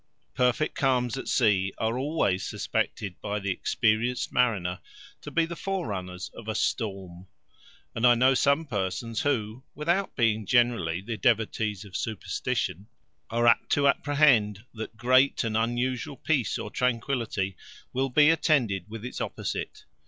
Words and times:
Perfect 0.33 0.73
calms 0.73 1.15
at 1.15 1.27
sea 1.27 1.75
are 1.77 1.95
always 1.95 2.43
suspected 2.43 3.21
by 3.21 3.37
the 3.39 3.51
experienced 3.51 4.33
mariner 4.33 4.79
to 5.21 5.29
be 5.29 5.45
the 5.45 5.55
forerunners 5.55 6.31
of 6.33 6.47
a 6.47 6.55
storm, 6.55 7.27
and 7.93 8.07
I 8.07 8.15
know 8.15 8.33
some 8.33 8.65
persons, 8.65 9.21
who, 9.21 9.63
without 9.75 10.15
being 10.15 10.47
generally 10.47 11.01
the 11.01 11.17
devotees 11.17 11.85
of 11.85 11.95
superstition, 11.95 12.87
are 13.29 13.45
apt 13.45 13.69
to 13.73 13.87
apprehend 13.87 14.65
that 14.73 14.97
great 14.97 15.43
and 15.43 15.55
unusual 15.55 16.17
peace 16.17 16.57
or 16.57 16.71
tranquillity 16.71 17.55
will 17.93 18.09
be 18.09 18.31
attended 18.31 18.89
with 18.89 19.05
its 19.05 19.21
opposite. 19.21 19.85